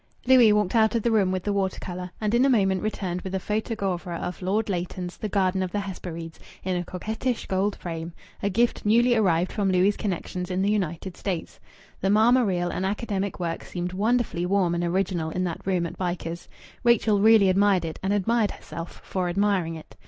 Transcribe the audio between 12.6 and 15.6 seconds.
and academic work seemed wonderfully warm and original in